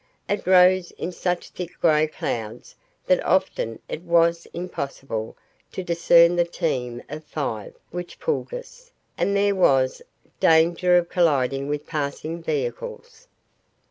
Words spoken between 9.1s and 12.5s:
and there was danger of colliding with passing